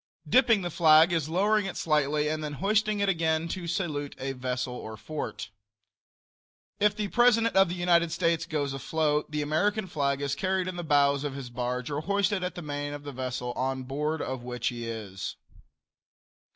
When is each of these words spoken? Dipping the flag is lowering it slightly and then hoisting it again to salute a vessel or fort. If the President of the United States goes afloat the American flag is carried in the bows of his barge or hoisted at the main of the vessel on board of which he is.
Dipping 0.27 0.63
the 0.63 0.71
flag 0.71 1.13
is 1.13 1.29
lowering 1.29 1.67
it 1.67 1.77
slightly 1.77 2.27
and 2.27 2.43
then 2.43 2.53
hoisting 2.53 3.01
it 3.01 3.07
again 3.07 3.47
to 3.49 3.67
salute 3.67 4.15
a 4.17 4.31
vessel 4.31 4.73
or 4.73 4.97
fort. 4.97 5.51
If 6.79 6.95
the 6.95 7.07
President 7.09 7.55
of 7.55 7.69
the 7.69 7.75
United 7.75 8.11
States 8.11 8.47
goes 8.47 8.73
afloat 8.73 9.29
the 9.29 9.43
American 9.43 9.85
flag 9.85 10.19
is 10.19 10.33
carried 10.33 10.67
in 10.67 10.75
the 10.75 10.83
bows 10.83 11.23
of 11.23 11.35
his 11.35 11.51
barge 11.51 11.91
or 11.91 12.01
hoisted 12.01 12.43
at 12.43 12.55
the 12.55 12.63
main 12.63 12.93
of 12.93 13.03
the 13.03 13.11
vessel 13.11 13.51
on 13.51 13.83
board 13.83 14.23
of 14.23 14.41
which 14.41 14.69
he 14.69 14.87
is. 14.87 15.35